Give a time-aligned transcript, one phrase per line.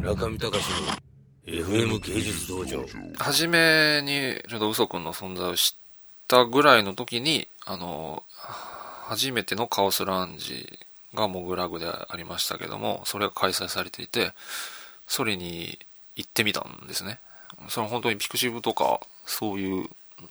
[0.00, 0.56] 村上隆の
[1.44, 2.86] FM 芸術道場。
[3.18, 5.80] 初めにちょっと嘘くんの存在を知っ
[6.26, 10.78] たぐらいの時にあの初めてのカオスランジ
[11.12, 14.32] がモグラグでありましたけどもそれが開催されていて
[15.06, 15.78] それに
[16.16, 17.18] 行ってみたんですね。
[17.68, 19.86] それ本当にピクシブとかそういう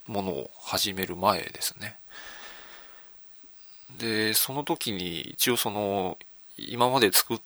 [0.07, 1.95] ものを始める前ですね。
[3.99, 6.17] でその時に一応その
[6.57, 7.39] 今まで作っ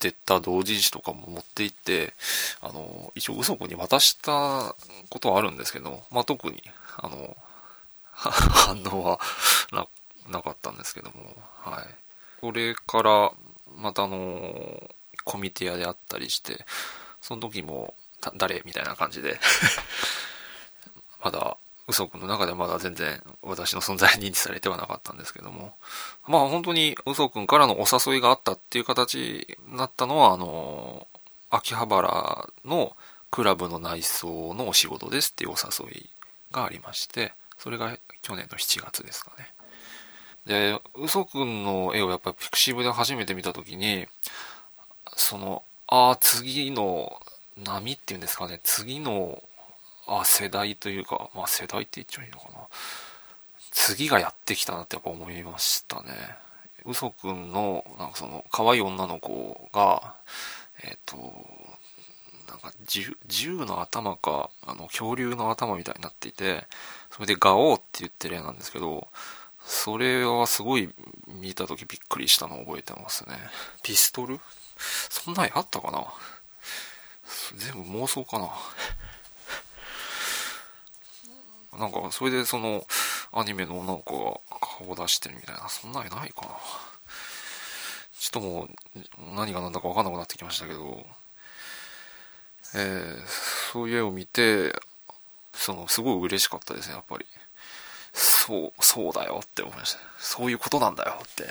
[0.00, 2.14] てた同時誌とかも持って行って
[2.62, 4.74] あの一応嘘子に渡した
[5.10, 6.62] ことはあるんですけど、まあ、特に
[6.96, 7.36] あの
[8.12, 9.20] 反応は
[9.72, 9.86] な
[10.28, 11.84] なかったんですけどもはい。
[12.40, 13.32] これから
[13.76, 14.90] またあの
[15.24, 16.64] コミティアであったりして
[17.20, 17.94] その時も
[18.36, 18.62] 誰？
[18.64, 19.38] みたいな感じで
[21.22, 25.74] まだ嘘くんの中ではまだ全然私の存在認知されてはなかったんですけども。
[26.26, 31.06] まあ本当に嘘くんからのお誘いがあったっていう形になったのはあの
[31.50, 32.96] 秋葉原の
[33.30, 36.10] クラブの内装のお仕事ですっていうお誘い
[36.52, 39.52] がありましてそれが去年の7月ですかね。
[40.46, 44.06] で嘘くんの絵をやっぱりピクシブで初めて見た時に
[45.16, 47.20] そのああ次の
[47.56, 48.60] 波っていうんですかね。
[48.62, 49.42] 次の
[50.06, 52.58] あ世代というかまあ世代って言っちゃいいのかな。
[53.70, 56.10] 次がやってきたなってやっぱ思いましたね。
[56.84, 60.14] 嘘くんのなんかその可愛い女の子が
[60.82, 61.16] えっ、ー、と
[62.48, 62.72] なんか
[63.26, 66.66] 銃の頭かあの恐竜の頭みたいになっていて
[67.10, 69.08] それでガオーって言ってる絵なんですけど
[69.62, 70.90] それはすごい
[71.28, 73.36] 見た時びっくりしたのを覚えてますね。
[73.82, 74.40] ピストル？
[75.10, 76.06] そんな絵あったかな？
[77.56, 78.48] 全部妄想かな。
[81.78, 82.84] なんか、それでその、
[83.32, 86.48] アニメの女の子が顔出してるみたいな、そんな絵ないかな。
[88.18, 91.06] ちょっともう、何が何だか分かんなくなってきましたけど、
[92.74, 93.26] えー、
[93.72, 94.74] そういう絵を見て、
[95.52, 97.26] その、すごい嬉しかったですね、やっぱり。
[98.12, 100.00] そう、そうだよって思いました。
[100.18, 101.44] そういうことなんだよって。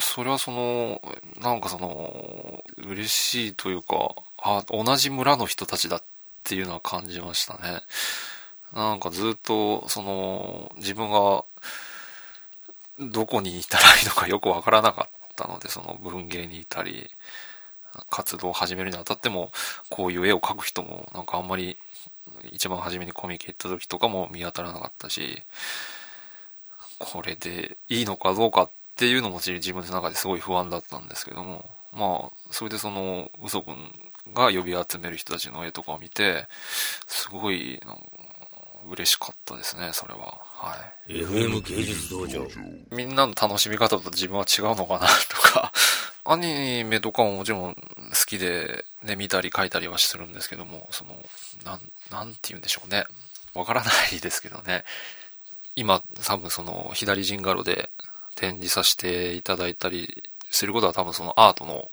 [0.00, 1.00] それはその、
[1.40, 6.02] なんかその、嬉しいというか、あ、同じ村の人たちだっ
[6.42, 7.82] ていうのは感じましたね。
[8.74, 11.44] なんかずっと、その、自分が、
[13.00, 17.10] どこにいたらいいのかよくわからなかったので、その文芸にいたり、
[18.10, 19.52] 活動を始めるにあたっても、
[19.90, 21.76] こういう絵を描く人も、なんかあんまり、
[22.50, 25.42] 一番初めにコミケ行った時とかも見当たらなかったし、
[26.98, 33.92] これでいいのかどうかっていうのも自分の中ですごい不安だったんですけども、まあ、それでその、嘘くん
[34.34, 36.46] が呼び集める人たちの絵とかを見て、
[37.06, 37.80] すごい、
[38.90, 40.40] 嬉しかったですね、それは。
[40.42, 40.76] は
[41.08, 41.12] い。
[41.12, 42.46] FM 芸術道場。
[42.90, 45.72] みんなの楽しみ方と自分は違うのかなとか、
[46.24, 47.80] アニメとかももちろん好
[48.26, 51.14] きで、ね、見たり書いたりはするんですけども、その、
[51.64, 51.80] なん、
[52.10, 53.04] なんて言うんでしょうね。
[53.54, 54.84] わからないですけどね。
[55.76, 57.90] 今、多分その、左陣ガロで
[58.34, 61.90] 展示させていただいたりすることは多分そのアートの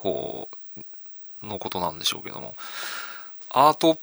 [0.00, 0.48] 方
[1.42, 2.54] のことなんでしょうけども、
[3.50, 3.98] アートっ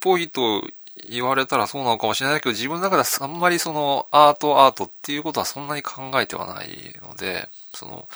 [0.00, 0.62] ぽいと
[1.08, 6.68] 言われたらそうなのかもしれないけど、自分の中ではあんまりそのアートアートっていうことはそんなに考えてはない
[7.02, 8.08] ので、その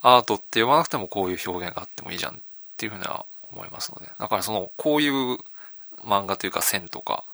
[0.00, 2.36] アートって呼ばなくてもこういう表現があってもいいじゃんっ
[2.76, 5.38] ていうふうには思いますので、だからそのこういう
[6.04, 7.24] 漫画というか線とか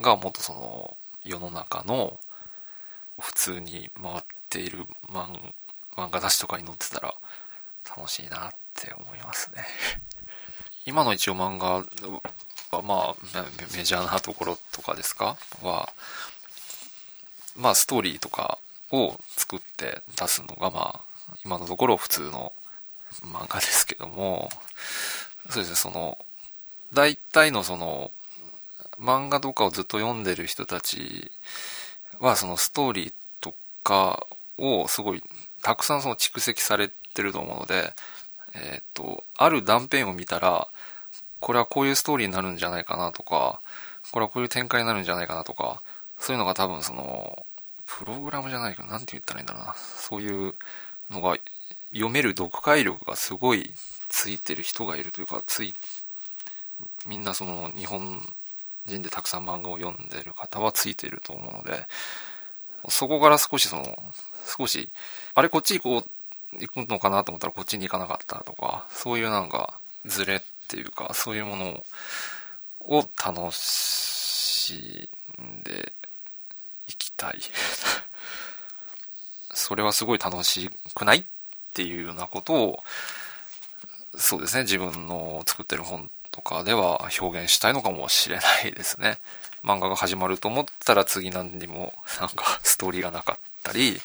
[0.00, 2.18] がもっとその世の中の
[3.20, 5.26] 普通に回っている漫
[5.96, 7.14] 漫画雑誌とかに載ってたら
[7.96, 9.64] 楽しいなって思いますね。
[10.86, 11.84] 今の一応漫画
[12.72, 13.14] まあ、
[13.74, 15.36] メジャーなところとかですか？
[15.62, 15.92] は、
[17.56, 18.58] まあ、ストーリーとか
[18.90, 21.00] を作って出すのが、まあ、
[21.44, 22.52] 今のところ普通の
[23.22, 24.50] 漫画ですけども、
[25.50, 26.18] そうですね、その、
[26.92, 28.10] 大体のその、
[28.98, 31.30] 漫画とかをずっと読んでる人たち
[32.18, 33.54] は、そのストーリーと
[33.84, 35.22] かをすごい
[35.62, 37.94] たくさんその蓄積されてると思うので、
[38.54, 40.68] えっ、ー、と、ある断片を見たら、
[41.40, 43.60] これはこういうストーリーになるんじゃないかなとか、
[44.10, 45.82] これはこういう展開になるんじゃないかなとか、
[46.18, 47.46] そういうのが多分その、
[47.86, 49.74] プログラムじゃないけど、なんて言ったらいいんだろうな。
[49.74, 50.54] そういう
[51.10, 51.36] のが
[51.92, 53.72] 読める読解力がすごい
[54.08, 55.74] ついてる人がいるというか、つい、
[57.06, 58.20] みんなその日本
[58.86, 61.86] 人でたくさん漫画を読んでる方はついてると思うので、
[62.88, 63.98] そこから少しその、
[64.58, 64.90] 少し、
[65.34, 66.10] あれこっち行こう、
[66.58, 71.82] 行くのかなと思ったらこっちに行かなかったとか、そういうなんか、ズレっていうか、そういうもの
[72.80, 75.08] を楽し
[75.40, 75.94] んで
[76.86, 77.40] いきたい。
[79.54, 81.24] それはすごい楽しくないっ
[81.72, 82.84] ていうようなことを、
[84.14, 89.18] そうですね、自分の作ってる本とかでは表現したいのかもしれないですね。
[89.64, 93.98] 漫画が始まると思ったら次何にもなんかストーリーがなかったり、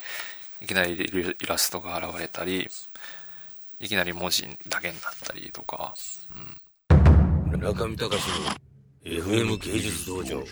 [0.62, 2.70] いきなりイラストが現れたり、
[3.84, 5.92] いきなり文字だけになったりとか、
[6.90, 8.16] うん、村上隆の
[9.04, 10.42] FM 芸術道場。